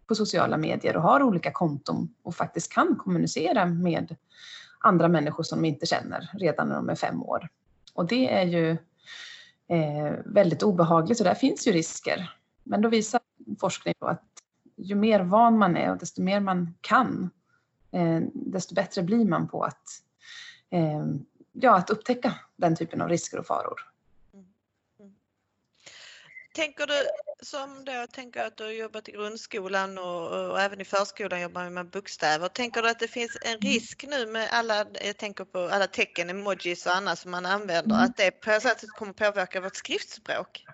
[0.08, 4.16] på sociala medier och har olika konton och faktiskt kan kommunicera med
[4.80, 7.48] andra människor som de inte känner redan när de är fem år.
[7.94, 8.70] Och det är ju
[9.68, 12.32] eh, väldigt obehagligt och där finns ju risker.
[12.64, 13.20] Men då visar
[13.60, 14.24] forskning på att
[14.76, 17.30] ju mer van man är och desto mer man kan,
[17.92, 19.82] eh, desto bättre blir man på att
[20.70, 21.06] eh,
[21.52, 23.80] ja, att upptäcka den typen av risker och faror.
[26.58, 26.64] Mm.
[26.64, 26.72] Mm.
[26.72, 26.94] Tänker du
[27.42, 31.70] som då tänker att du har jobbat i grundskolan och, och även i förskolan jobbar
[31.70, 32.48] med bokstäver.
[32.48, 33.60] Tänker du att det finns en mm.
[33.60, 37.94] risk nu med alla, jag tänker på alla tecken, emojis och annat som man använder,
[37.94, 38.04] mm.
[38.04, 40.64] att det på något sätt kommer påverka vårt skriftspråk?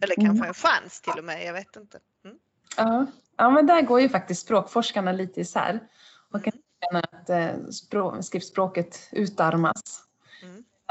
[0.00, 0.48] Eller kanske mm.
[0.48, 1.98] en chans till och med, jag vet inte.
[2.24, 2.36] Mm.
[2.76, 3.06] Ja.
[3.36, 5.80] ja, men där går ju faktiskt språkforskarna lite isär.
[6.32, 6.52] Och kan
[6.84, 10.04] känna att eh, skriftspråket utarmas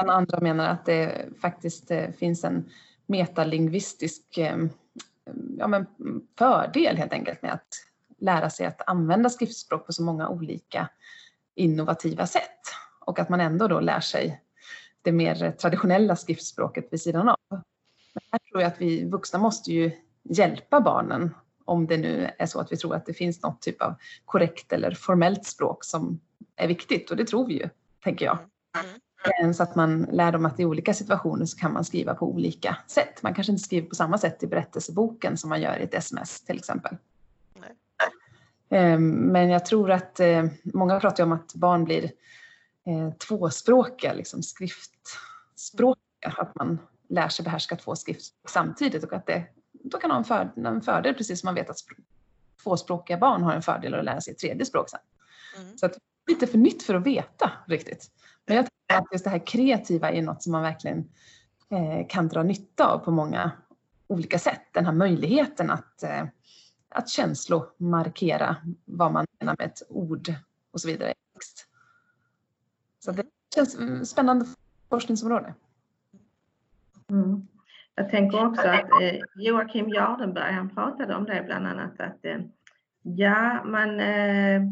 [0.02, 2.70] den andra menar att det faktiskt eh, finns en
[3.06, 4.56] metalingvistisk eh,
[5.58, 5.86] ja, men
[6.38, 7.68] fördel helt enkelt med att
[8.18, 10.88] lära sig att använda skriftspråk på så många olika
[11.54, 12.60] innovativa sätt
[13.00, 14.42] och att man ändå då lär sig
[15.02, 17.36] det mer traditionella skriftspråket vid sidan av.
[17.48, 19.90] Men här tror jag att vi vuxna måste ju
[20.22, 21.34] hjälpa barnen
[21.64, 24.72] om det nu är så att vi tror att det finns något typ av korrekt
[24.72, 26.20] eller formellt språk som
[26.56, 27.68] är viktigt och det tror vi ju,
[28.04, 28.38] tänker jag.
[28.84, 29.00] Mm.
[29.54, 32.76] Så att man lär dem att i olika situationer så kan man skriva på olika
[32.86, 33.22] sätt.
[33.22, 36.44] Man kanske inte skriver på samma sätt i berättelseboken som man gör i ett sms
[36.44, 36.96] till exempel.
[37.54, 37.70] Nej.
[38.80, 42.04] Ehm, men jag tror att eh, många pratar om att barn blir
[42.86, 46.34] eh, tvåspråkiga, liksom skriftspråkiga.
[46.36, 50.24] Att man lär sig behärska två skriftspråk samtidigt och att det då kan ha en,
[50.24, 51.76] för, en fördel precis som man vet att
[52.62, 55.00] tvåspråkiga barn har en fördel att lära sig ett tredje språk sen.
[55.56, 55.78] Mm.
[55.78, 58.10] Så att, lite för nytt för att veta riktigt.
[58.46, 61.08] Men jag tror att just det här kreativa är något som man verkligen
[61.70, 63.50] eh, kan dra nytta av på många
[64.06, 64.62] olika sätt.
[64.72, 66.24] Den här möjligheten att, eh,
[66.88, 70.34] att känslomarkera vad man menar med ett ord
[70.70, 71.14] och så vidare.
[72.98, 74.46] Så det känns mm, spännande
[74.88, 75.54] forskningsområde.
[77.10, 77.46] Mm.
[77.94, 82.38] Jag tänker också att eh, Joakim Jardenberg, han pratade om det bland annat att eh,
[83.02, 84.62] ja, man, eh,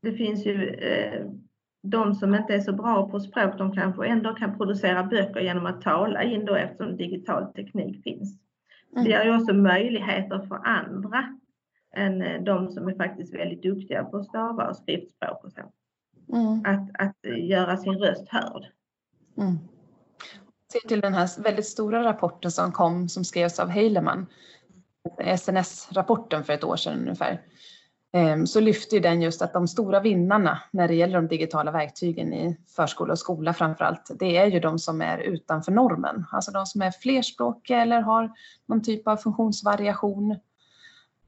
[0.00, 1.26] det finns ju eh,
[1.82, 5.66] de som inte är så bra på språk, de kanske ändå kan producera böcker genom
[5.66, 8.38] att tala in då eftersom digital teknik finns.
[8.92, 9.04] Mm.
[9.04, 11.38] Det ger ju också möjligheter för andra
[11.96, 15.60] än eh, de som är faktiskt väldigt duktiga på stava och skriftspråk och så.
[16.36, 16.60] Mm.
[16.64, 18.66] Att, att göra sin röst hörd.
[19.36, 19.58] Mm.
[20.72, 24.26] Se till den här väldigt stora rapporten som kom som skrevs av Heileman,
[25.36, 27.40] SNS-rapporten för ett år sedan ungefär
[28.12, 32.32] Ehm, så lyfter den just att de stora vinnarna när det gäller de digitala verktygen
[32.32, 36.24] i förskola och skola framför allt, det är ju de som är utanför normen.
[36.32, 38.32] Alltså de som är flerspråkiga eller har
[38.66, 40.36] någon typ av funktionsvariation.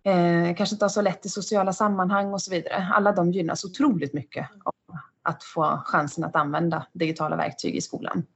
[0.03, 2.89] Ehm, kanske inte har så lätt i sociala sammanhang och så vidare.
[2.95, 8.27] Alla de gynnas otroligt mycket av att få chansen att använda digitala verktyg i skolan.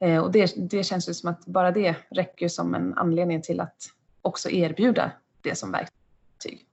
[0.00, 3.60] Ehm, och det, det känns ju som att bara det räcker som en anledning till
[3.60, 3.76] att
[4.22, 5.10] också erbjuda
[5.42, 6.68] det som verktyg.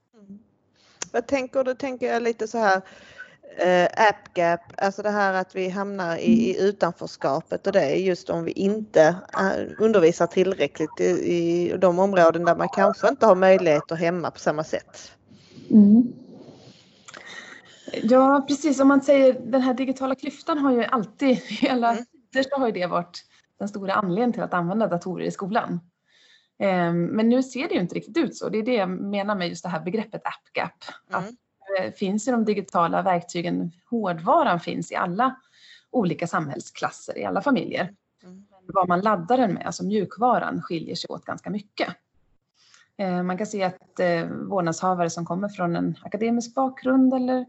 [1.12, 1.74] Vad tänker du?
[1.74, 2.82] Tänker jag lite så här
[3.58, 8.30] eh, app-gap, alltså det här att vi hamnar i, i utanförskapet och det är just
[8.30, 13.34] om vi inte eh, undervisar tillräckligt i, i de områden där man kanske inte har
[13.34, 15.12] möjligheter hemma på samma sätt.
[15.70, 16.12] Mm.
[18.02, 21.38] Ja precis, om man säger den här digitala klyftan har ju alltid,
[21.70, 22.04] alla mm.
[22.32, 23.24] tider så har ju det varit
[23.58, 25.80] den stora anledningen till att använda datorer i skolan.
[26.62, 28.48] Ehm, men nu ser det ju inte riktigt ut så.
[28.48, 30.84] Det är det jag menar med just det här begreppet app gap.
[31.08, 31.24] Mm.
[31.24, 31.34] Att
[31.76, 35.36] det finns i de digitala verktygen, hårdvaran finns i alla
[35.90, 37.94] olika samhällsklasser, i alla familjer.
[38.22, 38.44] Mm.
[38.66, 41.88] Vad man laddar den med, alltså mjukvaran, skiljer sig åt ganska mycket.
[42.96, 47.46] Eh, man kan se att eh, vårdnadshavare som kommer från en akademisk bakgrund eller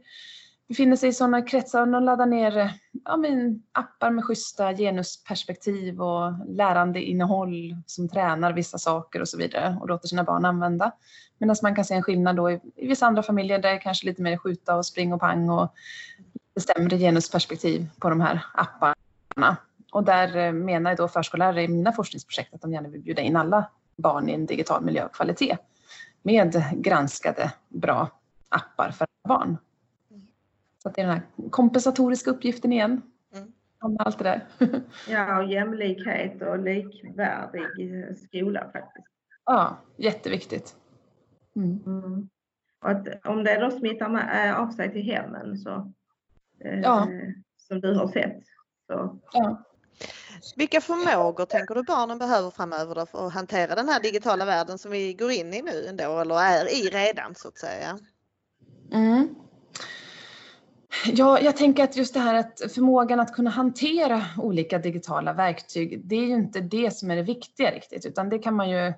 [0.73, 2.71] befinner sig i sådana kretsar, de laddar ner eh,
[3.05, 9.77] ja, men, appar med schyssta genusperspektiv och lärandeinnehåll som tränar vissa saker och så vidare
[9.81, 10.91] och låter sina barn använda.
[11.37, 14.05] Medan man kan se en skillnad då i, i vissa andra familjer där det kanske
[14.05, 15.73] lite mer skjuta och spring och pang och
[16.55, 19.57] bestämde genusperspektiv på de här apparna.
[19.91, 23.21] Och där eh, menar menar då förskollärare i mina forskningsprojekt att de gärna vill bjuda
[23.21, 25.57] in alla barn i en digital miljö och kvalitet
[26.21, 28.09] med granskade bra
[28.49, 29.57] appar för barn.
[30.83, 33.01] Så att det är den här kompensatoriska uppgiften igen.
[33.35, 33.97] Mm.
[33.99, 34.47] allt det där.
[35.09, 39.07] ja, och jämlikhet och likvärdig skola faktiskt.
[39.45, 40.75] Ja, jätteviktigt.
[41.55, 41.79] Mm.
[41.85, 42.29] Mm.
[42.81, 45.93] Och att om det då smittar med, äh, av sig till hemmen så,
[46.59, 47.07] eh, ja.
[47.57, 48.43] som du har sett.
[48.87, 49.19] Så.
[49.33, 49.63] Ja.
[50.55, 54.91] Vilka förmågor tänker du barnen behöver framöver för att hantera den här digitala världen som
[54.91, 57.97] vi går in i nu ändå eller är i redan så att säga?
[58.91, 59.35] Mm.
[61.05, 66.01] Ja, jag tänker att just det här att förmågan att kunna hantera olika digitala verktyg,
[66.05, 68.93] det är ju inte det som är det viktiga riktigt, utan det kan man ju,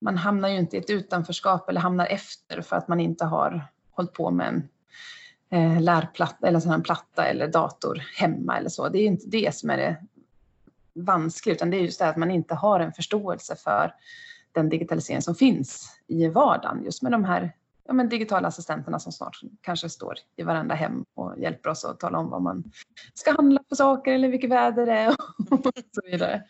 [0.00, 3.66] man hamnar ju inte i ett utanförskap eller hamnar efter för att man inte har
[3.90, 4.68] hållit på med en
[5.74, 8.88] eh, lärplatta eller en platta eller dator hemma eller så.
[8.88, 9.96] Det är ju inte det som är det
[10.94, 13.94] vanskliga, utan det är just det att man inte har en förståelse för
[14.52, 17.52] den digitalisering som finns i vardagen, just med de här
[17.84, 22.00] ja, men digitala assistenterna som snart kanske står i varenda hem och hjälper oss att
[22.00, 22.64] tala om vad man
[23.14, 25.16] ska handla för saker eller vilket väder det är och
[25.92, 26.42] så vidare.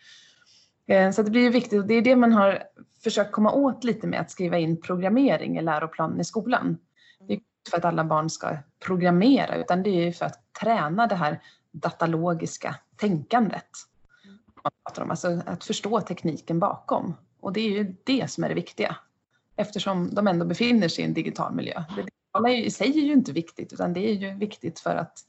[0.87, 2.63] Eh, så det blir viktigt och det är det man har
[3.03, 6.77] försökt komma åt lite med att skriva in programmering i läroplanen i skolan.
[7.19, 11.07] Det är inte för att alla barn ska programmera utan det är för att träna
[11.07, 11.41] det här
[11.71, 13.69] datalogiska tänkandet.
[14.83, 17.15] Alltså att förstå tekniken bakom.
[17.39, 18.95] Och det är ju det som är det viktiga
[19.55, 21.83] eftersom de ändå befinner sig i en digital miljö.
[21.95, 25.19] Det digitala i sig är ju inte viktigt utan det är ju viktigt för att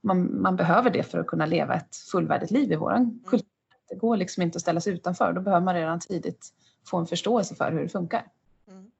[0.00, 3.20] man, man behöver det för att kunna leva ett fullvärdigt liv i våran mm.
[3.26, 3.48] kultur.
[3.88, 5.32] Det går liksom inte att ställa sig utanför.
[5.32, 6.48] Då behöver man redan tidigt
[6.86, 8.24] få en förståelse för hur det funkar.
[8.68, 8.90] Mm.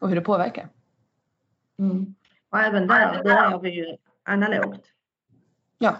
[0.00, 0.68] Och hur det påverkar.
[1.78, 2.14] Mm.
[2.50, 4.86] Och även där börjar vi ju analogt.
[5.78, 5.96] Ja.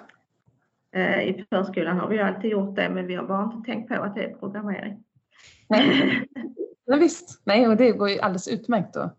[0.93, 3.89] Eh, I förskolan har vi ju alltid gjort det men vi har bara inte tänkt
[3.89, 5.05] på att det är programmering.
[6.91, 9.11] Ja, visst, nej och det går ju alldeles utmärkt då.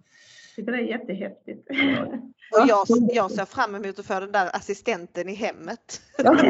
[0.55, 1.69] Det är jättehäftigt.
[2.51, 6.01] Och jag, jag ser fram emot att få den där assistenten i hemmet.
[6.17, 6.23] Ja,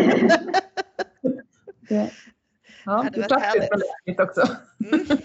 [1.90, 2.08] ja.
[2.86, 4.42] ja det är praktiskt också.
[4.86, 5.06] Mm.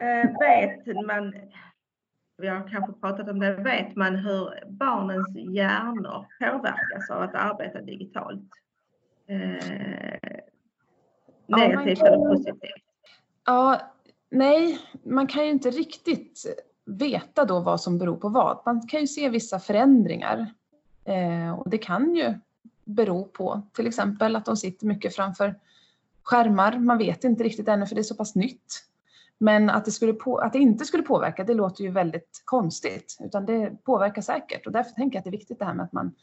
[0.00, 1.34] Eh, vet man,
[2.36, 7.80] vi har kanske pratat om det, vet man hur barnens hjärnor påverkas av att arbeta
[7.80, 8.50] digitalt?
[9.28, 10.40] Eh,
[11.46, 12.84] negativt ja, eller positivt?
[13.46, 13.80] Ja,
[14.38, 16.46] Nej, man kan ju inte riktigt
[16.84, 18.58] veta då vad som beror på vad.
[18.66, 20.54] Man kan ju se vissa förändringar
[21.04, 22.34] eh, och det kan ju
[22.84, 25.54] bero på till exempel att de sitter mycket framför
[26.22, 26.78] skärmar.
[26.78, 28.84] Man vet inte riktigt ännu för det är så pass nytt.
[29.38, 33.18] Men att det, skulle på, att det inte skulle påverka, det låter ju väldigt konstigt.
[33.20, 35.84] Utan det påverkar säkert och därför tänker jag att det är viktigt det här med
[35.84, 36.14] att man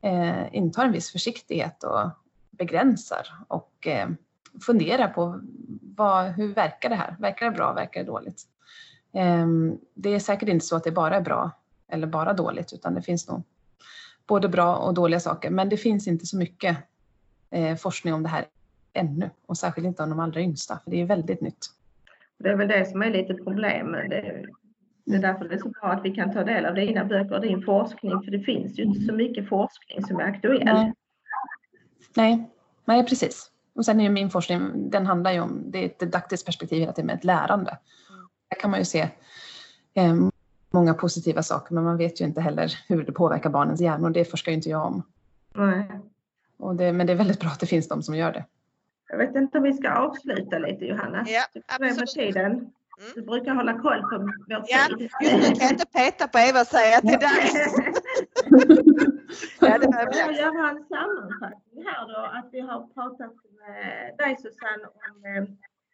[0.00, 2.10] eh, intar en viss försiktighet och
[2.50, 4.08] begränsar och eh,
[4.66, 5.40] fundera på
[5.96, 7.16] vad, hur verkar det här?
[7.18, 7.72] Verkar det bra?
[7.72, 8.42] Verkar det dåligt?
[9.12, 11.50] Ehm, det är säkert inte så att det bara är bra
[11.88, 13.42] eller bara dåligt utan det finns nog
[14.26, 15.50] både bra och dåliga saker.
[15.50, 16.76] Men det finns inte så mycket
[17.50, 18.44] eh, forskning om det här
[18.92, 21.66] ännu och särskilt inte om de allra yngsta för det är väldigt nytt.
[22.38, 24.10] Det är väl det som är lite problemet.
[24.10, 24.46] Det,
[25.04, 27.34] det är därför det är så bra att vi kan ta del av dina böcker
[27.34, 30.64] och din forskning för det finns ju inte så mycket forskning som är aktuell.
[30.64, 30.92] Nej,
[32.16, 32.50] Nej.
[32.84, 33.50] Nej precis.
[33.78, 36.80] Och sen är ju min forskning, den handlar ju om, det är ett didaktiskt perspektiv
[36.80, 37.78] hela tiden med ett lärande.
[38.10, 38.28] Mm.
[38.48, 39.08] Där kan man ju se
[39.94, 40.14] eh,
[40.70, 44.10] många positiva saker men man vet ju inte heller hur det påverkar barnens hjärnor.
[44.10, 45.02] Det forskar ju inte jag om.
[45.54, 45.84] Nej.
[46.58, 48.44] Och det, men det är väldigt bra att det finns de som gör det.
[49.08, 51.24] Jag vet inte om vi ska avsluta lite Johanna.
[51.26, 52.08] Ja, absolut.
[52.08, 52.52] tiden.
[52.52, 53.12] Mm.
[53.14, 55.00] Du brukar hålla koll på vår ja, tid.
[55.00, 57.52] Just nu kan jag inte peta på Eva och säga att det är dags.
[59.60, 64.86] ja, det jag göra en sammanfattning här då att vi har pratat med dig Susanne
[64.86, 65.42] om eh,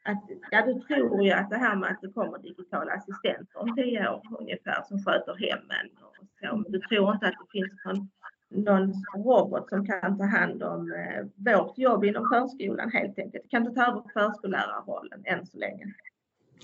[0.05, 3.77] att ja, du tror ju att det här med att det kommer digitala assistenter om
[3.77, 6.57] tio år ungefär som sköter hemmen och så.
[6.57, 8.11] Men du tror inte att det finns någon,
[8.49, 8.93] någon
[9.25, 13.45] robot som kan ta hand om eh, vårt jobb inom förskolan helt enkelt.
[13.45, 15.95] Det kan inte ta över förskollärarrollen än så länge.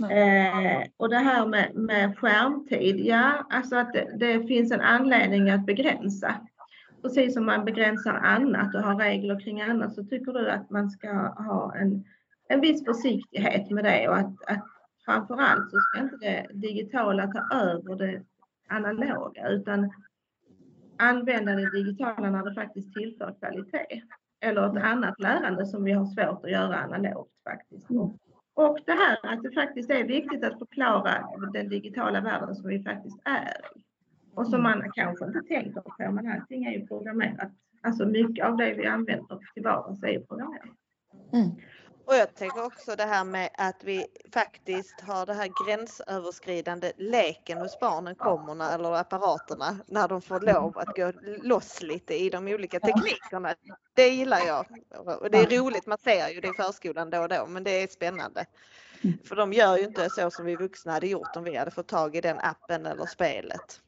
[0.04, 5.50] Eh, och det här med, med skärmtid, ja, alltså att det, det, finns en anledning
[5.50, 6.34] att begränsa.
[7.02, 10.90] Precis som man begränsar annat och har regler kring annat så tycker du att man
[10.90, 12.04] ska ha en,
[12.48, 14.64] en viss försiktighet med det och att, att
[15.04, 18.22] framförallt så ska inte det digitala ta över det
[18.68, 19.90] analoga utan
[20.98, 24.02] använda det digitala när det faktiskt tillför kvalitet.
[24.40, 27.90] Eller ett annat lärande som vi har svårt att göra analogt faktiskt.
[27.90, 28.10] Mm.
[28.60, 32.82] Och det här att det faktiskt är viktigt att förklara den digitala världen som vi
[32.82, 33.80] faktiskt är i.
[34.34, 37.52] Och som man kanske inte tänker på, men allting är ju programmerat.
[37.82, 40.76] Alltså mycket av det vi använder till vardags är ju programmerat.
[41.32, 41.50] Mm.
[42.10, 47.58] Och jag tänker också det här med att vi faktiskt har det här gränsöverskridande leken
[47.58, 52.48] hos barnen kommer eller apparaterna när de får lov att gå loss lite i de
[52.48, 53.54] olika teknikerna.
[53.94, 54.66] Det gillar jag.
[55.20, 57.82] Och det är roligt, man ser ju det i förskolan då och då men det
[57.82, 58.46] är spännande.
[59.24, 61.88] För de gör ju inte så som vi vuxna hade gjort om vi hade fått
[61.88, 63.80] tag i den appen eller spelet.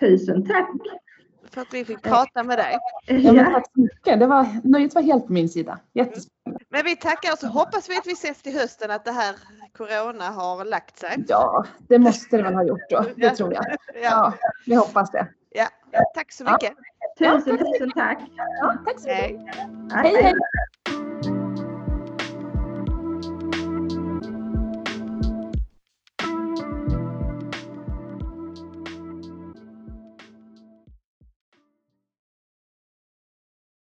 [0.00, 1.05] Tusen tack!
[1.50, 2.78] För att vi fick prata med dig.
[3.06, 4.20] Ja, men tack så mycket.
[4.20, 5.78] Det var, nöjet var helt på min sida.
[5.92, 6.64] Jättespännande.
[6.68, 9.36] Men vi tackar och så hoppas vi att vi ses till hösten att det här
[9.76, 11.24] Corona har lagt sig.
[11.28, 13.04] Ja, det måste det väl ha gjort då.
[13.16, 13.64] Det tror jag.
[14.02, 14.32] Ja,
[14.66, 15.28] vi hoppas det.
[15.50, 16.72] Ja, tack så mycket.
[17.18, 17.38] Ja.
[17.38, 18.18] Tusen, tusen tack.
[18.60, 19.56] Ja, tack så mycket.
[19.92, 20.14] Hej.
[20.14, 20.22] hej.
[20.22, 20.34] hej.